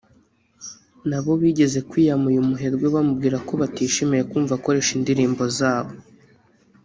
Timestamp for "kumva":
4.31-4.53